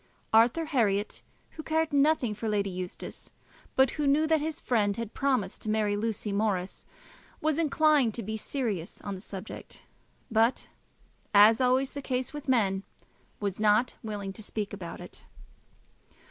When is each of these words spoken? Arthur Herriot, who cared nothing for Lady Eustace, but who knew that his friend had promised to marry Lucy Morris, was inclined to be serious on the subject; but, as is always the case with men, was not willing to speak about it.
Arthur 0.33 0.65
Herriot, 0.65 1.21
who 1.51 1.61
cared 1.61 1.93
nothing 1.93 2.33
for 2.33 2.49
Lady 2.49 2.71
Eustace, 2.71 3.29
but 3.75 3.91
who 3.91 4.07
knew 4.07 4.25
that 4.25 4.41
his 4.41 4.59
friend 4.59 4.97
had 4.97 5.13
promised 5.13 5.61
to 5.61 5.69
marry 5.69 5.95
Lucy 5.95 6.31
Morris, 6.31 6.87
was 7.39 7.59
inclined 7.59 8.15
to 8.15 8.23
be 8.23 8.35
serious 8.35 8.99
on 9.01 9.13
the 9.13 9.21
subject; 9.21 9.83
but, 10.31 10.69
as 11.35 11.57
is 11.57 11.61
always 11.61 11.91
the 11.91 12.01
case 12.01 12.33
with 12.33 12.49
men, 12.49 12.81
was 13.39 13.59
not 13.59 13.93
willing 14.01 14.33
to 14.33 14.41
speak 14.41 14.73
about 14.73 14.99
it. 14.99 15.23